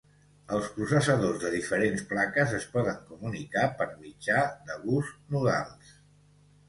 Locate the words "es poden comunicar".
2.61-3.67